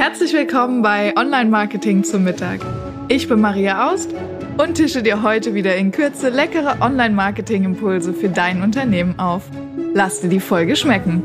Herzlich 0.00 0.32
willkommen 0.32 0.80
bei 0.80 1.14
Online 1.14 1.50
Marketing 1.50 2.04
zum 2.04 2.24
Mittag. 2.24 2.60
Ich 3.08 3.28
bin 3.28 3.38
Maria 3.38 3.92
Aust 3.92 4.14
und 4.56 4.76
tische 4.76 5.02
dir 5.02 5.22
heute 5.22 5.52
wieder 5.52 5.76
in 5.76 5.92
Kürze 5.92 6.30
leckere 6.30 6.80
Online 6.80 7.14
Marketing 7.14 7.64
Impulse 7.64 8.14
für 8.14 8.30
dein 8.30 8.62
Unternehmen 8.62 9.18
auf. 9.18 9.42
Lass 9.92 10.22
dir 10.22 10.30
die 10.30 10.40
Folge 10.40 10.74
schmecken. 10.74 11.22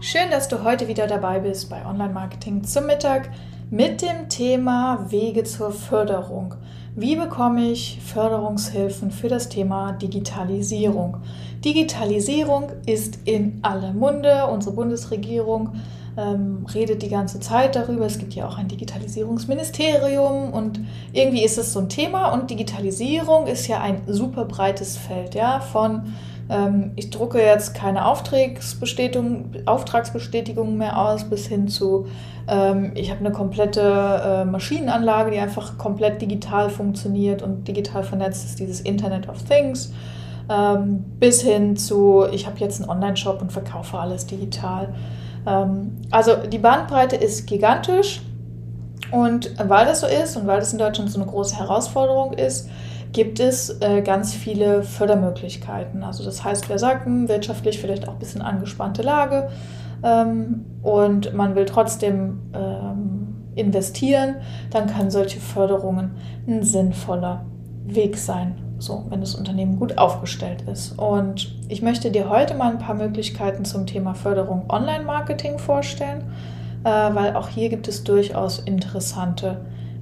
Schön, 0.00 0.30
dass 0.30 0.46
du 0.46 0.62
heute 0.62 0.88
wieder 0.88 1.06
dabei 1.06 1.38
bist 1.38 1.70
bei 1.70 1.86
Online 1.86 2.12
Marketing 2.12 2.62
zum 2.62 2.84
Mittag 2.84 3.30
mit 3.70 4.02
dem 4.02 4.28
Thema 4.28 5.06
Wege 5.08 5.44
zur 5.44 5.72
Förderung. 5.72 6.54
Wie 7.00 7.14
bekomme 7.14 7.70
ich 7.70 8.00
Förderungshilfen 8.04 9.12
für 9.12 9.28
das 9.28 9.48
Thema 9.48 9.92
Digitalisierung? 9.92 11.18
Digitalisierung 11.64 12.72
ist 12.86 13.20
in 13.24 13.60
aller 13.62 13.92
Munde. 13.92 14.48
Unsere 14.48 14.74
Bundesregierung 14.74 15.74
ähm, 16.16 16.66
redet 16.74 17.02
die 17.02 17.08
ganze 17.08 17.38
Zeit 17.38 17.76
darüber. 17.76 18.04
Es 18.04 18.18
gibt 18.18 18.34
ja 18.34 18.48
auch 18.48 18.58
ein 18.58 18.66
Digitalisierungsministerium 18.66 20.52
und 20.52 20.80
irgendwie 21.12 21.44
ist 21.44 21.56
es 21.56 21.72
so 21.72 21.78
ein 21.78 21.88
Thema. 21.88 22.32
Und 22.32 22.50
Digitalisierung 22.50 23.46
ist 23.46 23.68
ja 23.68 23.80
ein 23.80 24.02
super 24.08 24.44
breites 24.44 24.96
Feld, 24.96 25.36
ja, 25.36 25.60
von 25.60 26.14
ähm, 26.50 26.92
ich 26.96 27.10
drucke 27.10 27.40
jetzt 27.40 27.74
keine 27.74 28.06
Auftragsbestätigung, 28.06 29.52
Auftragsbestätigung 29.66 30.76
mehr 30.76 30.98
aus, 30.98 31.24
bis 31.24 31.46
hin 31.46 31.68
zu, 31.68 32.06
ähm, 32.48 32.92
ich 32.94 33.10
habe 33.10 33.20
eine 33.20 33.32
komplette 33.32 33.80
äh, 33.82 34.44
Maschinenanlage, 34.44 35.30
die 35.30 35.38
einfach 35.38 35.76
komplett 35.78 36.22
digital 36.22 36.70
funktioniert 36.70 37.42
und 37.42 37.68
digital 37.68 38.02
vernetzt 38.02 38.44
ist, 38.44 38.58
dieses 38.58 38.80
Internet 38.80 39.28
of 39.28 39.42
Things, 39.42 39.92
ähm, 40.48 41.04
bis 41.18 41.42
hin 41.42 41.76
zu, 41.76 42.24
ich 42.32 42.46
habe 42.46 42.58
jetzt 42.58 42.80
einen 42.80 42.90
Online-Shop 42.90 43.42
und 43.42 43.52
verkaufe 43.52 43.98
alles 43.98 44.26
digital. 44.26 44.94
Ähm, 45.46 45.98
also 46.10 46.36
die 46.36 46.58
Bandbreite 46.58 47.16
ist 47.16 47.46
gigantisch. 47.46 48.22
Und 49.10 49.54
weil 49.68 49.86
das 49.86 50.00
so 50.00 50.06
ist 50.06 50.36
und 50.36 50.46
weil 50.46 50.60
das 50.60 50.72
in 50.72 50.78
Deutschland 50.78 51.10
so 51.10 51.18
eine 51.18 51.30
große 51.30 51.56
Herausforderung 51.56 52.34
ist, 52.34 52.68
gibt 53.12 53.40
es 53.40 53.80
äh, 53.80 54.02
ganz 54.02 54.34
viele 54.34 54.82
Fördermöglichkeiten. 54.82 56.02
Also 56.02 56.24
das 56.24 56.44
heißt, 56.44 56.68
wir 56.68 56.78
sagten, 56.78 57.28
wirtschaftlich 57.28 57.78
vielleicht 57.78 58.08
auch 58.08 58.14
ein 58.14 58.18
bisschen 58.18 58.42
angespannte 58.42 59.02
Lage 59.02 59.48
ähm, 60.02 60.64
und 60.82 61.34
man 61.34 61.54
will 61.54 61.64
trotzdem 61.64 62.40
ähm, 62.54 63.36
investieren, 63.54 64.36
dann 64.70 64.86
kann 64.86 65.10
solche 65.10 65.40
Förderungen 65.40 66.12
ein 66.46 66.62
sinnvoller 66.62 67.44
Weg 67.84 68.16
sein, 68.16 68.56
so 68.78 69.06
wenn 69.08 69.20
das 69.20 69.34
Unternehmen 69.34 69.78
gut 69.78 69.98
aufgestellt 69.98 70.62
ist. 70.62 70.98
Und 70.98 71.56
ich 71.68 71.82
möchte 71.82 72.10
dir 72.10 72.28
heute 72.28 72.54
mal 72.54 72.70
ein 72.70 72.78
paar 72.78 72.94
Möglichkeiten 72.94 73.64
zum 73.64 73.86
Thema 73.86 74.14
Förderung 74.14 74.66
Online-Marketing 74.68 75.58
vorstellen, 75.58 76.24
äh, 76.84 76.88
weil 76.88 77.34
auch 77.34 77.48
hier 77.48 77.68
gibt 77.68 77.88
es 77.88 78.04
durchaus 78.04 78.60
interessante 78.60 79.60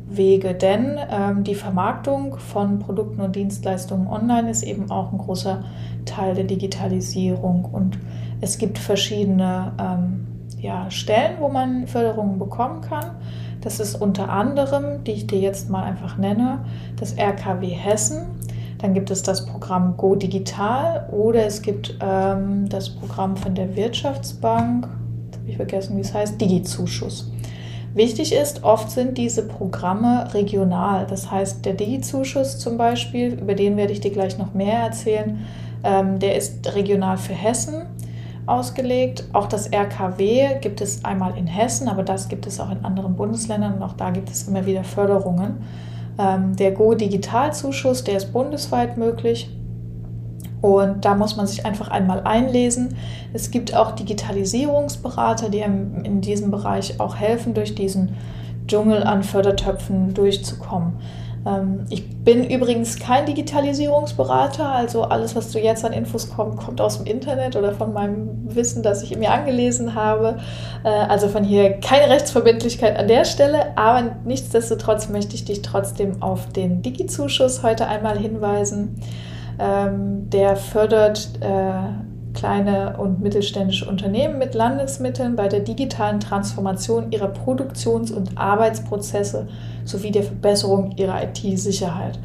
Wege, 0.08 0.54
denn 0.54 0.98
ähm, 1.10 1.42
die 1.44 1.54
Vermarktung 1.54 2.38
von 2.38 2.78
Produkten 2.78 3.20
und 3.20 3.34
Dienstleistungen 3.34 4.06
online 4.06 4.50
ist 4.50 4.62
eben 4.62 4.90
auch 4.90 5.12
ein 5.12 5.18
großer 5.18 5.64
Teil 6.04 6.34
der 6.34 6.44
Digitalisierung 6.44 7.64
und 7.64 7.98
es 8.40 8.58
gibt 8.58 8.78
verschiedene 8.78 9.72
ähm, 9.80 10.26
ja, 10.60 10.90
Stellen, 10.90 11.36
wo 11.40 11.48
man 11.48 11.86
Förderungen 11.86 12.38
bekommen 12.38 12.82
kann. 12.82 13.16
Das 13.60 13.80
ist 13.80 13.96
unter 13.96 14.28
anderem, 14.28 15.02
die 15.04 15.12
ich 15.12 15.26
dir 15.26 15.40
jetzt 15.40 15.70
mal 15.70 15.82
einfach 15.82 16.18
nenne, 16.18 16.64
das 16.96 17.16
RKW 17.16 17.66
Hessen. 17.68 18.26
Dann 18.78 18.94
gibt 18.94 19.10
es 19.10 19.22
das 19.22 19.46
Programm 19.46 19.96
Go 19.96 20.14
Digital 20.14 21.08
oder 21.10 21.46
es 21.46 21.62
gibt 21.62 21.98
ähm, 22.00 22.68
das 22.68 22.90
Programm 22.90 23.36
von 23.36 23.54
der 23.54 23.74
Wirtschaftsbank, 23.74 24.86
jetzt 25.26 25.38
habe 25.38 25.50
ich 25.50 25.56
vergessen, 25.56 25.96
wie 25.96 26.02
es 26.02 26.14
heißt, 26.14 26.40
Digi-Zuschuss. 26.40 27.32
Wichtig 27.96 28.34
ist, 28.34 28.62
oft 28.62 28.90
sind 28.90 29.16
diese 29.16 29.48
Programme 29.48 30.34
regional. 30.34 31.06
Das 31.06 31.30
heißt, 31.30 31.64
der 31.64 31.72
Digi-Zuschuss 31.72 32.58
zum 32.58 32.76
Beispiel, 32.76 33.32
über 33.40 33.54
den 33.54 33.78
werde 33.78 33.94
ich 33.94 34.02
dir 34.02 34.10
gleich 34.10 34.36
noch 34.36 34.52
mehr 34.52 34.80
erzählen, 34.80 35.46
ähm, 35.82 36.18
der 36.18 36.36
ist 36.36 36.74
regional 36.74 37.16
für 37.16 37.32
Hessen 37.32 37.86
ausgelegt. 38.44 39.24
Auch 39.32 39.46
das 39.46 39.72
RKW 39.72 40.58
gibt 40.60 40.82
es 40.82 41.06
einmal 41.06 41.38
in 41.38 41.46
Hessen, 41.46 41.88
aber 41.88 42.02
das 42.02 42.28
gibt 42.28 42.46
es 42.46 42.60
auch 42.60 42.70
in 42.70 42.84
anderen 42.84 43.16
Bundesländern 43.16 43.76
und 43.76 43.82
auch 43.82 43.94
da 43.94 44.10
gibt 44.10 44.28
es 44.28 44.46
immer 44.46 44.66
wieder 44.66 44.84
Förderungen. 44.84 45.64
Ähm, 46.18 46.54
der 46.54 46.72
Go-Digital-Zuschuss, 46.72 48.04
der 48.04 48.18
ist 48.18 48.30
bundesweit 48.30 48.98
möglich. 48.98 49.48
Und 50.62 51.04
da 51.04 51.14
muss 51.14 51.36
man 51.36 51.46
sich 51.46 51.66
einfach 51.66 51.88
einmal 51.88 52.22
einlesen. 52.24 52.96
Es 53.32 53.50
gibt 53.50 53.74
auch 53.74 53.92
Digitalisierungsberater, 53.92 55.48
die 55.48 55.60
in 55.60 56.20
diesem 56.20 56.50
Bereich 56.50 56.98
auch 56.98 57.16
helfen, 57.16 57.54
durch 57.54 57.74
diesen 57.74 58.16
Dschungel 58.66 59.04
an 59.04 59.22
Fördertöpfen 59.22 60.14
durchzukommen. 60.14 60.94
Ähm, 61.46 61.86
ich 61.88 62.08
bin 62.24 62.44
übrigens 62.44 62.98
kein 62.98 63.26
Digitalisierungsberater, 63.26 64.68
also 64.68 65.02
alles, 65.04 65.36
was 65.36 65.52
du 65.52 65.60
jetzt 65.60 65.84
an 65.84 65.92
Infos 65.92 66.30
kommt, 66.30 66.56
kommt 66.56 66.80
aus 66.80 66.98
dem 66.98 67.06
Internet 67.06 67.54
oder 67.54 67.72
von 67.72 67.92
meinem 67.92 68.54
Wissen, 68.54 68.82
das 68.82 69.02
ich 69.02 69.16
mir 69.16 69.30
angelesen 69.30 69.94
habe. 69.94 70.38
Äh, 70.84 70.88
also 70.88 71.28
von 71.28 71.44
hier 71.44 71.74
keine 71.80 72.10
Rechtsverbindlichkeit 72.12 72.98
an 72.98 73.06
der 73.08 73.24
Stelle, 73.24 73.76
aber 73.76 74.16
nichtsdestotrotz 74.24 75.08
möchte 75.08 75.36
ich 75.36 75.44
dich 75.44 75.62
trotzdem 75.62 76.22
auf 76.22 76.48
den 76.48 76.82
Digi-Zuschuss 76.82 77.62
heute 77.62 77.86
einmal 77.86 78.18
hinweisen. 78.18 79.00
Ähm, 79.58 80.28
der 80.30 80.56
fördert 80.56 81.30
äh, 81.40 82.36
kleine 82.36 82.96
und 82.98 83.20
mittelständische 83.20 83.88
Unternehmen 83.88 84.38
mit 84.38 84.54
Landesmitteln 84.54 85.36
bei 85.36 85.48
der 85.48 85.60
digitalen 85.60 86.20
Transformation 86.20 87.10
ihrer 87.10 87.28
Produktions- 87.28 88.12
und 88.12 88.36
Arbeitsprozesse 88.36 89.48
sowie 89.84 90.10
der 90.10 90.22
Verbesserung 90.22 90.92
ihrer 90.96 91.22
IT-Sicherheit. 91.22 92.18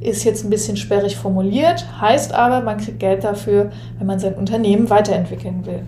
Ist 0.00 0.24
jetzt 0.24 0.44
ein 0.44 0.50
bisschen 0.50 0.76
sperrig 0.76 1.16
formuliert, 1.16 1.86
heißt 2.00 2.34
aber, 2.34 2.60
man 2.60 2.76
kriegt 2.76 3.00
Geld 3.00 3.24
dafür, 3.24 3.70
wenn 3.98 4.06
man 4.06 4.18
sein 4.18 4.34
Unternehmen 4.34 4.90
weiterentwickeln 4.90 5.64
will. 5.64 5.82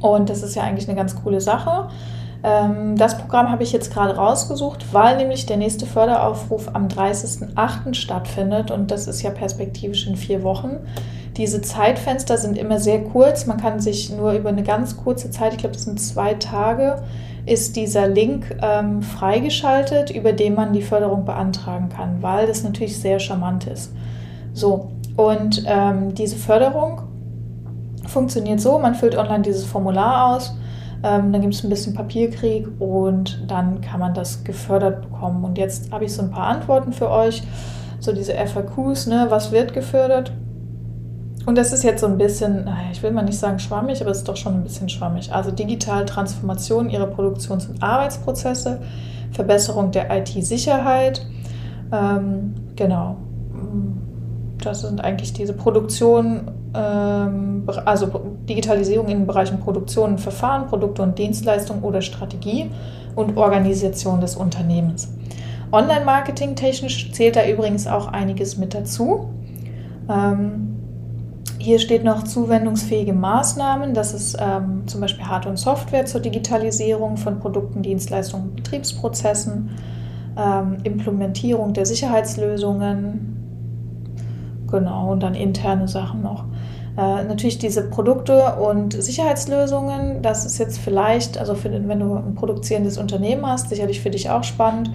Und 0.00 0.28
das 0.28 0.42
ist 0.42 0.56
ja 0.56 0.62
eigentlich 0.62 0.88
eine 0.88 0.96
ganz 0.96 1.14
coole 1.22 1.40
Sache. 1.40 1.88
Ähm, 2.46 2.96
das 2.96 3.18
Programm 3.18 3.50
habe 3.50 3.64
ich 3.64 3.72
jetzt 3.72 3.92
gerade 3.92 4.14
rausgesucht, 4.14 4.86
weil 4.92 5.16
nämlich 5.16 5.46
der 5.46 5.56
nächste 5.56 5.84
Förderaufruf 5.84 6.70
am 6.72 6.86
30.08. 6.86 7.94
stattfindet 7.94 8.70
und 8.70 8.92
das 8.92 9.08
ist 9.08 9.20
ja 9.22 9.30
perspektivisch 9.30 10.06
in 10.06 10.14
vier 10.14 10.44
Wochen. 10.44 10.76
Diese 11.36 11.60
Zeitfenster 11.60 12.38
sind 12.38 12.56
immer 12.56 12.78
sehr 12.78 13.02
kurz. 13.02 13.46
Man 13.46 13.60
kann 13.60 13.80
sich 13.80 14.10
nur 14.10 14.32
über 14.32 14.50
eine 14.50 14.62
ganz 14.62 14.96
kurze 14.96 15.30
Zeit, 15.30 15.54
ich 15.54 15.58
glaube, 15.58 15.74
das 15.74 15.82
sind 15.82 16.00
zwei 16.00 16.34
Tage, 16.34 17.02
ist 17.46 17.74
dieser 17.74 18.06
Link 18.06 18.56
ähm, 18.62 19.02
freigeschaltet, 19.02 20.10
über 20.10 20.32
den 20.32 20.54
man 20.54 20.72
die 20.72 20.82
Förderung 20.82 21.24
beantragen 21.24 21.88
kann, 21.88 22.22
weil 22.22 22.46
das 22.46 22.62
natürlich 22.62 22.96
sehr 22.98 23.18
charmant 23.18 23.66
ist. 23.66 23.92
So, 24.52 24.92
und 25.16 25.64
ähm, 25.66 26.14
diese 26.14 26.36
Förderung 26.36 27.02
funktioniert 28.06 28.60
so, 28.60 28.78
man 28.78 28.94
füllt 28.94 29.16
online 29.16 29.42
dieses 29.42 29.64
Formular 29.64 30.36
aus 30.36 30.54
ähm, 31.02 31.32
dann 31.32 31.40
gibt 31.40 31.54
es 31.54 31.64
ein 31.64 31.70
bisschen 31.70 31.94
Papierkrieg 31.94 32.68
und 32.78 33.44
dann 33.48 33.80
kann 33.80 34.00
man 34.00 34.14
das 34.14 34.44
gefördert 34.44 35.02
bekommen. 35.02 35.44
Und 35.44 35.58
jetzt 35.58 35.92
habe 35.92 36.04
ich 36.04 36.12
so 36.12 36.22
ein 36.22 36.30
paar 36.30 36.46
Antworten 36.46 36.92
für 36.92 37.10
euch. 37.10 37.42
So 38.00 38.12
diese 38.12 38.34
FAQs, 38.34 39.06
ne, 39.06 39.26
was 39.28 39.52
wird 39.52 39.72
gefördert? 39.72 40.32
Und 41.46 41.56
das 41.56 41.72
ist 41.72 41.84
jetzt 41.84 42.00
so 42.00 42.06
ein 42.06 42.18
bisschen, 42.18 42.68
ich 42.90 43.02
will 43.02 43.12
mal 43.12 43.22
nicht 43.22 43.38
sagen 43.38 43.58
schwammig, 43.58 44.00
aber 44.00 44.10
es 44.10 44.18
ist 44.18 44.28
doch 44.28 44.36
schon 44.36 44.54
ein 44.54 44.62
bisschen 44.64 44.88
schwammig. 44.88 45.32
Also 45.32 45.52
digitale 45.52 46.04
Transformation 46.04 46.90
ihrer 46.90 47.06
Produktions- 47.06 47.66
und 47.66 47.82
Arbeitsprozesse, 47.82 48.80
Verbesserung 49.30 49.92
der 49.92 50.14
IT-Sicherheit, 50.16 51.24
ähm, 51.92 52.54
genau. 52.74 53.16
Das 54.62 54.80
sind 54.80 55.00
eigentlich 55.00 55.32
diese 55.34 55.52
Produktion 55.52 56.50
ähm, 56.76 57.62
also 57.84 58.35
Digitalisierung 58.48 59.08
in 59.08 59.18
den 59.18 59.26
Bereichen 59.26 59.60
Produktion 59.60 60.18
Verfahren, 60.18 60.66
Produkte 60.68 61.02
und 61.02 61.18
Dienstleistungen 61.18 61.82
oder 61.82 62.00
Strategie 62.00 62.70
und 63.14 63.36
Organisation 63.36 64.20
des 64.20 64.36
Unternehmens. 64.36 65.08
Online-Marketing 65.72 66.54
technisch 66.54 67.12
zählt 67.12 67.36
da 67.36 67.46
übrigens 67.46 67.86
auch 67.86 68.06
einiges 68.08 68.56
mit 68.56 68.74
dazu. 68.74 69.30
Ähm, 70.08 70.76
hier 71.58 71.80
steht 71.80 72.04
noch 72.04 72.22
zuwendungsfähige 72.22 73.12
Maßnahmen. 73.12 73.92
Das 73.92 74.14
ist 74.14 74.36
ähm, 74.38 74.86
zum 74.86 75.00
Beispiel 75.00 75.26
Hard- 75.26 75.46
und 75.46 75.56
Software 75.56 76.06
zur 76.06 76.20
Digitalisierung 76.20 77.16
von 77.16 77.40
Produkten, 77.40 77.82
Dienstleistungen, 77.82 78.54
Betriebsprozessen, 78.54 79.70
ähm, 80.36 80.76
Implementierung 80.84 81.72
der 81.72 81.86
Sicherheitslösungen, 81.86 83.36
genau, 84.70 85.12
und 85.12 85.22
dann 85.24 85.34
interne 85.34 85.88
Sachen 85.88 86.22
noch. 86.22 86.44
Äh, 86.96 87.24
natürlich 87.24 87.58
diese 87.58 87.82
Produkte 87.90 88.56
und 88.56 88.92
Sicherheitslösungen, 88.92 90.22
das 90.22 90.46
ist 90.46 90.58
jetzt 90.58 90.78
vielleicht, 90.78 91.36
also 91.38 91.54
für 91.54 91.70
wenn 91.70 92.00
du 92.00 92.14
ein 92.14 92.34
produzierendes 92.34 92.96
Unternehmen 92.96 93.46
hast, 93.46 93.68
sicherlich 93.68 94.00
für 94.00 94.10
dich 94.10 94.30
auch 94.30 94.44
spannend. 94.44 94.90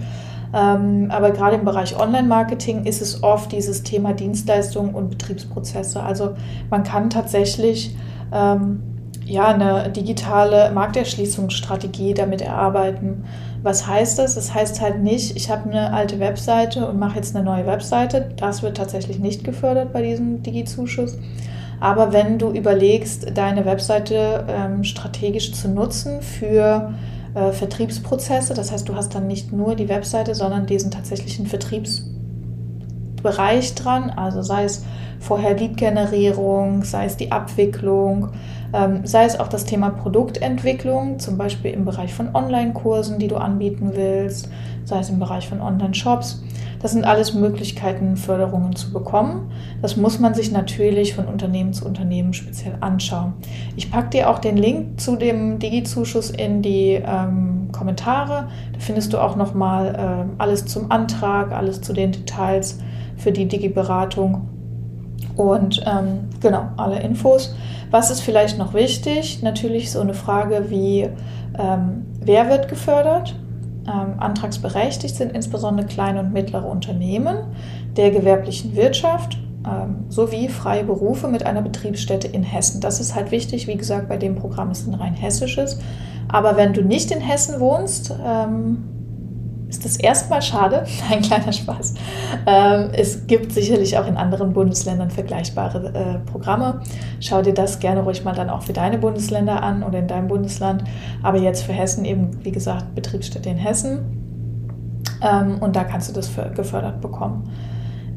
Ähm, 0.54 1.10
aber 1.10 1.30
gerade 1.30 1.56
im 1.56 1.64
Bereich 1.64 1.98
Online-Marketing 1.98 2.84
ist 2.84 3.00
es 3.00 3.22
oft 3.22 3.52
dieses 3.52 3.84
Thema 3.84 4.12
Dienstleistungen 4.12 4.94
und 4.94 5.10
Betriebsprozesse. 5.10 6.02
Also 6.02 6.34
man 6.70 6.82
kann 6.82 7.08
tatsächlich 7.08 7.96
ähm, 8.32 8.82
ja, 9.24 9.46
eine 9.46 9.90
digitale 9.90 10.72
Markterschließungsstrategie 10.72 12.14
damit 12.14 12.42
erarbeiten. 12.42 13.24
Was 13.62 13.86
heißt 13.86 14.18
das? 14.18 14.34
Das 14.34 14.52
heißt 14.52 14.80
halt 14.80 15.02
nicht, 15.02 15.36
ich 15.36 15.50
habe 15.50 15.70
eine 15.70 15.92
alte 15.92 16.18
Webseite 16.18 16.86
und 16.88 16.98
mache 16.98 17.16
jetzt 17.16 17.34
eine 17.34 17.44
neue 17.44 17.64
Webseite. 17.64 18.32
Das 18.36 18.62
wird 18.62 18.76
tatsächlich 18.76 19.20
nicht 19.20 19.44
gefördert 19.44 19.92
bei 19.92 20.02
diesem 20.02 20.42
Digi-Zuschuss. 20.42 21.16
Aber 21.82 22.12
wenn 22.12 22.38
du 22.38 22.52
überlegst, 22.52 23.36
deine 23.36 23.64
Webseite 23.64 24.46
ähm, 24.48 24.84
strategisch 24.84 25.52
zu 25.52 25.68
nutzen 25.68 26.22
für 26.22 26.94
äh, 27.34 27.50
Vertriebsprozesse, 27.50 28.54
das 28.54 28.70
heißt, 28.70 28.88
du 28.88 28.94
hast 28.94 29.16
dann 29.16 29.26
nicht 29.26 29.52
nur 29.52 29.74
die 29.74 29.88
Webseite, 29.88 30.36
sondern 30.36 30.64
diesen 30.64 30.92
tatsächlichen 30.92 31.48
Vertriebsbereich 33.22 33.74
dran, 33.74 34.10
also 34.10 34.42
sei 34.42 34.64
es 34.64 34.84
vorher 35.20 35.56
Lead-Generierung, 35.56 36.82
sei 36.82 37.06
es 37.06 37.16
die 37.16 37.30
Abwicklung, 37.30 38.30
ähm, 38.72 39.06
sei 39.06 39.24
es 39.24 39.38
auch 39.38 39.48
das 39.48 39.64
Thema 39.64 39.90
Produktentwicklung, 39.90 41.18
zum 41.18 41.38
Beispiel 41.38 41.72
im 41.72 41.84
Bereich 41.84 42.12
von 42.12 42.34
Online-Kursen, 42.34 43.18
die 43.18 43.28
du 43.28 43.36
anbieten 43.36 43.92
willst, 43.94 44.50
sei 44.84 44.98
es 44.98 45.10
im 45.10 45.18
Bereich 45.18 45.48
von 45.48 45.60
Online-Shops. 45.60 46.42
Das 46.80 46.90
sind 46.90 47.04
alles 47.04 47.32
Möglichkeiten, 47.32 48.16
Förderungen 48.16 48.74
zu 48.74 48.92
bekommen. 48.92 49.52
Das 49.80 49.96
muss 49.96 50.18
man 50.18 50.34
sich 50.34 50.50
natürlich 50.50 51.14
von 51.14 51.26
Unternehmen 51.26 51.72
zu 51.72 51.86
Unternehmen 51.86 52.32
speziell 52.32 52.74
anschauen. 52.80 53.34
Ich 53.76 53.88
packe 53.88 54.10
dir 54.10 54.28
auch 54.28 54.40
den 54.40 54.56
Link 54.56 55.00
zu 55.00 55.14
dem 55.14 55.60
Digi-Zuschuss 55.60 56.30
in 56.30 56.60
die 56.60 57.00
ähm, 57.06 57.68
Kommentare. 57.70 58.48
Da 58.72 58.80
findest 58.80 59.12
du 59.12 59.18
auch 59.18 59.36
nochmal 59.36 59.94
äh, 59.94 60.42
alles 60.42 60.66
zum 60.66 60.90
Antrag, 60.90 61.52
alles 61.52 61.82
zu 61.82 61.92
den 61.92 62.10
Details 62.10 62.80
für 63.16 63.32
die 63.32 63.46
Digi-Beratung 63.46 64.48
und 65.36 65.82
ähm, 65.86 66.30
genau 66.40 66.68
alle 66.76 67.00
Infos. 67.00 67.54
Was 67.90 68.10
ist 68.10 68.20
vielleicht 68.20 68.58
noch 68.58 68.74
wichtig? 68.74 69.42
Natürlich 69.42 69.90
so 69.90 70.00
eine 70.00 70.14
Frage 70.14 70.70
wie, 70.70 71.08
ähm, 71.58 72.06
wer 72.20 72.48
wird 72.48 72.68
gefördert? 72.68 73.34
ähm, 73.86 74.14
antragsberechtigt 74.18 75.16
sind 75.16 75.32
insbesondere 75.32 75.86
kleine 75.86 76.20
und 76.20 76.32
mittlere 76.32 76.66
Unternehmen 76.66 77.38
der 77.96 78.10
gewerblichen 78.10 78.76
Wirtschaft 78.76 79.38
ähm, 79.66 80.04
sowie 80.08 80.48
freie 80.48 80.84
Berufe 80.84 81.28
mit 81.28 81.44
einer 81.44 81.62
Betriebsstätte 81.62 82.28
in 82.28 82.42
Hessen. 82.42 82.80
Das 82.80 83.00
ist 83.00 83.14
halt 83.14 83.30
wichtig. 83.30 83.66
Wie 83.66 83.76
gesagt, 83.76 84.08
bei 84.08 84.16
dem 84.16 84.36
Programm 84.36 84.70
ist 84.70 84.86
ein 84.86 84.94
rein 84.94 85.14
hessisches. 85.14 85.78
Aber 86.28 86.56
wenn 86.56 86.72
du 86.72 86.82
nicht 86.82 87.10
in 87.10 87.20
Hessen 87.20 87.60
wohnst, 87.60 88.14
ähm, 88.24 88.84
ist 89.72 89.84
das 89.84 89.96
erstmal 89.96 90.42
schade. 90.42 90.84
Ein 91.10 91.22
kleiner 91.22 91.52
Spaß. 91.52 91.94
Ähm, 92.46 92.90
es 92.92 93.26
gibt 93.26 93.52
sicherlich 93.52 93.96
auch 93.98 94.06
in 94.06 94.16
anderen 94.16 94.52
Bundesländern 94.52 95.10
vergleichbare 95.10 95.92
äh, 95.94 96.30
Programme. 96.30 96.82
Schau 97.20 97.42
dir 97.42 97.54
das 97.54 97.80
gerne 97.80 98.02
ruhig 98.02 98.22
mal 98.22 98.34
dann 98.34 98.50
auch 98.50 98.62
für 98.62 98.74
deine 98.74 98.98
Bundesländer 98.98 99.62
an 99.62 99.82
oder 99.82 99.98
in 99.98 100.06
deinem 100.06 100.28
Bundesland. 100.28 100.84
Aber 101.22 101.38
jetzt 101.38 101.62
für 101.62 101.72
Hessen 101.72 102.04
eben, 102.04 102.44
wie 102.44 102.52
gesagt, 102.52 102.94
Betriebsstätte 102.94 103.48
in 103.48 103.56
Hessen. 103.56 104.00
Ähm, 105.22 105.58
und 105.60 105.74
da 105.74 105.84
kannst 105.84 106.10
du 106.10 106.12
das 106.12 106.30
gefördert 106.54 107.00
bekommen. 107.00 107.50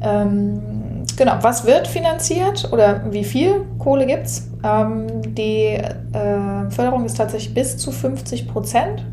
Ähm, 0.02 1.04
genau, 1.16 1.38
was 1.40 1.64
wird 1.64 1.86
finanziert 1.88 2.70
oder 2.70 3.10
wie 3.10 3.24
viel 3.24 3.64
Kohle 3.78 4.06
gibt 4.06 4.26
es? 4.26 4.50
die 4.66 5.74
äh, 5.76 6.70
Förderung 6.70 7.04
ist 7.04 7.16
tatsächlich 7.16 7.54
bis 7.54 7.76
zu 7.76 7.92
50 7.92 8.48
Prozent 8.48 9.04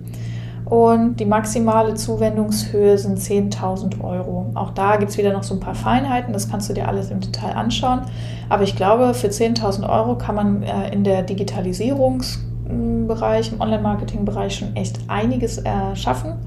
und 0.73 1.19
die 1.19 1.25
maximale 1.25 1.93
Zuwendungshöhe 1.93 2.97
sind 2.97 3.19
10.000 3.19 4.03
Euro. 4.03 4.49
Auch 4.55 4.71
da 4.71 4.95
gibt 4.95 5.11
es 5.11 5.19
wieder 5.19 5.31
noch 5.31 5.43
so 5.43 5.53
ein 5.53 5.59
paar 5.59 5.75
Feinheiten, 5.75 6.33
das 6.33 6.49
kannst 6.49 6.67
du 6.67 6.73
dir 6.73 6.87
alles 6.87 7.11
im 7.11 7.19
Detail 7.19 7.51
anschauen. 7.51 8.01
Aber 8.49 8.63
ich 8.63 8.75
glaube, 8.75 9.13
für 9.13 9.27
10.000 9.27 9.87
Euro 9.87 10.17
kann 10.17 10.33
man 10.33 10.63
äh, 10.63 10.91
in 10.91 11.03
der 11.03 11.21
Digitalisierungsbereich, 11.21 13.51
im 13.51 13.61
Online-Marketing-Bereich 13.61 14.55
schon 14.55 14.75
echt 14.75 14.99
einiges 15.09 15.59
erschaffen. 15.59 16.37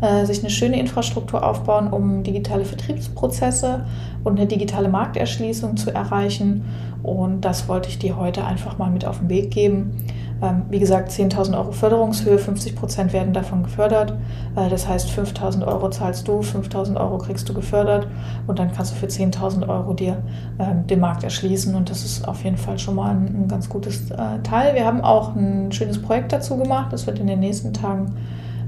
Äh, 0.00 0.24
sich 0.24 0.38
eine 0.38 0.50
schöne 0.50 0.78
Infrastruktur 0.78 1.44
aufbauen, 1.44 1.88
um 1.88 2.22
digitale 2.22 2.64
Vertriebsprozesse 2.64 3.86
und 4.22 4.38
eine 4.38 4.46
digitale 4.46 4.88
Markterschließung 4.88 5.76
zu 5.76 5.92
erreichen. 5.92 6.64
Und 7.02 7.40
das 7.40 7.66
wollte 7.66 7.88
ich 7.88 7.98
dir 7.98 8.16
heute 8.16 8.44
einfach 8.44 8.78
mal 8.78 8.92
mit 8.92 9.04
auf 9.04 9.18
den 9.18 9.28
Weg 9.28 9.50
geben. 9.50 9.96
Ähm, 10.42 10.62
wie 10.68 10.78
gesagt, 10.78 11.10
10.000 11.10 11.56
Euro 11.56 11.72
Förderungshöhe, 11.72 12.38
50 12.38 12.76
Prozent 12.76 13.12
werden 13.12 13.32
davon 13.32 13.62
gefördert. 13.62 14.14
Äh, 14.56 14.68
das 14.68 14.88
heißt, 14.88 15.08
5.000 15.10 15.66
Euro 15.66 15.90
zahlst 15.90 16.26
du, 16.26 16.40
5.000 16.40 16.98
Euro 17.00 17.18
kriegst 17.18 17.48
du 17.48 17.54
gefördert 17.54 18.08
und 18.46 18.58
dann 18.58 18.72
kannst 18.72 18.92
du 18.92 18.96
für 18.96 19.06
10.000 19.06 19.68
Euro 19.68 19.92
dir 19.92 20.22
ähm, 20.58 20.86
den 20.86 21.00
Markt 21.00 21.24
erschließen 21.24 21.74
und 21.74 21.90
das 21.90 22.04
ist 22.04 22.26
auf 22.26 22.44
jeden 22.44 22.56
Fall 22.56 22.78
schon 22.78 22.96
mal 22.96 23.10
ein, 23.10 23.46
ganz 23.48 23.68
gutes 23.68 24.10
äh, 24.10 24.40
Teil. 24.42 24.74
Wir 24.74 24.84
haben 24.84 25.00
auch 25.00 25.34
ein 25.34 25.70
schönes 25.72 26.00
Projekt 26.00 26.32
dazu 26.32 26.56
gemacht. 26.56 26.92
Das 26.92 27.06
wird 27.06 27.18
in 27.18 27.26
den 27.26 27.40
nächsten 27.40 27.72
Tagen 27.72 28.14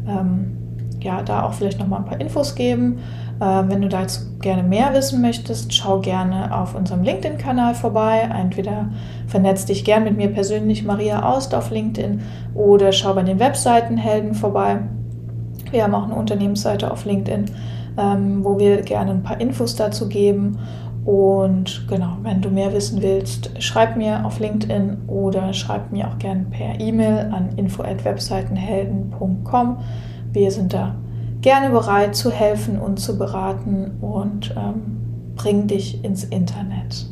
ähm, 0.06 0.65
ja, 1.00 1.22
da 1.22 1.44
auch 1.44 1.54
vielleicht 1.54 1.78
noch 1.78 1.86
mal 1.86 1.98
ein 1.98 2.04
paar 2.04 2.20
Infos 2.20 2.54
geben. 2.54 2.98
Äh, 3.40 3.64
wenn 3.68 3.82
du 3.82 3.88
dazu 3.88 4.20
gerne 4.40 4.62
mehr 4.62 4.94
wissen 4.94 5.20
möchtest, 5.20 5.74
schau 5.74 6.00
gerne 6.00 6.56
auf 6.56 6.74
unserem 6.74 7.02
LinkedIn-Kanal 7.02 7.74
vorbei. 7.74 8.30
Entweder 8.32 8.88
vernetz 9.26 9.66
dich 9.66 9.84
gern 9.84 10.04
mit 10.04 10.16
mir 10.16 10.28
persönlich, 10.28 10.84
Maria 10.84 11.22
Aust, 11.22 11.54
auf 11.54 11.70
LinkedIn 11.70 12.22
oder 12.54 12.92
schau 12.92 13.12
bei 13.14 13.22
den 13.22 13.38
Webseitenhelden 13.38 14.34
vorbei. 14.34 14.78
Wir 15.70 15.84
haben 15.84 15.94
auch 15.94 16.04
eine 16.04 16.14
Unternehmensseite 16.14 16.90
auf 16.90 17.04
LinkedIn, 17.04 17.44
ähm, 17.98 18.42
wo 18.44 18.58
wir 18.58 18.80
gerne 18.82 19.10
ein 19.10 19.22
paar 19.22 19.38
Infos 19.40 19.76
dazu 19.76 20.08
geben. 20.08 20.58
Und 21.04 21.86
genau, 21.88 22.16
wenn 22.22 22.40
du 22.42 22.50
mehr 22.50 22.72
wissen 22.72 23.00
willst, 23.00 23.62
schreib 23.62 23.96
mir 23.96 24.26
auf 24.26 24.40
LinkedIn 24.40 25.02
oder 25.06 25.52
schreib 25.52 25.92
mir 25.92 26.08
auch 26.08 26.18
gerne 26.18 26.46
per 26.50 26.80
E-Mail 26.80 27.30
an 27.32 27.50
info@webseitenhelden.com. 27.56 29.76
Wir 30.36 30.50
sind 30.50 30.74
da 30.74 30.94
gerne 31.40 31.70
bereit 31.70 32.14
zu 32.14 32.30
helfen 32.30 32.78
und 32.78 33.00
zu 33.00 33.16
beraten 33.16 33.92
und 34.02 34.54
ähm, 34.54 35.32
bring 35.34 35.66
dich 35.66 36.04
ins 36.04 36.24
Internet, 36.24 37.06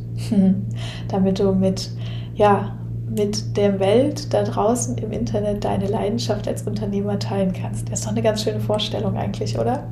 damit 1.08 1.38
du 1.38 1.54
mit, 1.54 1.90
ja, 2.34 2.76
mit 3.08 3.56
der 3.56 3.80
Welt 3.80 4.34
da 4.34 4.42
draußen 4.42 4.98
im 4.98 5.10
Internet 5.10 5.64
deine 5.64 5.86
Leidenschaft 5.86 6.46
als 6.46 6.64
Unternehmer 6.64 7.18
teilen 7.18 7.54
kannst. 7.54 7.90
Das 7.90 8.00
ist 8.00 8.04
doch 8.04 8.12
eine 8.12 8.20
ganz 8.20 8.42
schöne 8.42 8.60
Vorstellung 8.60 9.16
eigentlich, 9.16 9.58
oder? 9.58 9.84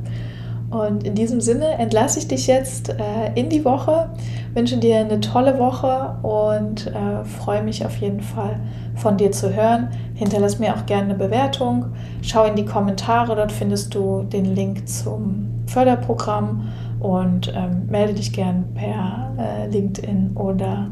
Und 0.73 1.05
in 1.05 1.15
diesem 1.15 1.43
Sinne 1.43 1.73
entlasse 1.73 2.19
ich 2.19 2.29
dich 2.29 2.47
jetzt 2.47 2.89
äh, 2.89 2.95
in 3.35 3.51
die 3.51 3.63
Woche, 3.63 4.09
wünsche 4.55 4.79
dir 4.79 5.01
eine 5.01 5.21
tolle 5.21 5.59
Woche 5.59 6.17
und 6.23 6.87
äh, 6.87 7.25
freue 7.25 7.63
mich 7.63 7.85
auf 7.85 7.95
jeden 7.99 8.23
Fall 8.23 8.59
von 8.95 9.19
dir 9.19 9.31
zu 9.33 9.55
hören. 9.55 9.91
Hinterlass 10.15 10.59
mir 10.59 10.75
auch 10.75 10.87
gerne 10.87 11.11
eine 11.11 11.15
Bewertung. 11.15 11.87
Schau 12.23 12.45
in 12.45 12.57
die 12.57 12.65
Kommentare, 12.65 13.37
dort 13.37 13.53
findest 13.53 13.95
du 13.95 14.23
den 14.23 14.55
Link 14.55 14.89
zum 14.89 15.47
Förderprogramm 15.67 16.69
und 17.01 17.53
ähm, 17.55 17.87
melde 17.91 18.15
dich 18.15 18.33
gern 18.33 18.65
per 18.75 19.35
äh, 19.39 19.69
LinkedIn 19.69 20.37
oder 20.37 20.89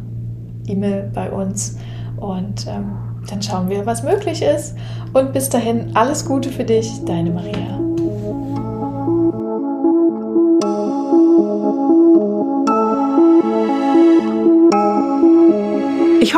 E-Mail 0.66 1.10
bei 1.14 1.30
uns 1.30 1.78
und 2.18 2.66
ähm, 2.66 2.98
dann 3.30 3.40
schauen 3.40 3.70
wir, 3.70 3.86
was 3.86 4.02
möglich 4.02 4.42
ist. 4.42 4.76
Und 5.14 5.32
bis 5.32 5.48
dahin 5.48 5.96
alles 5.96 6.26
Gute 6.26 6.50
für 6.50 6.64
dich, 6.64 7.02
deine 7.06 7.30
Maria. 7.30 7.89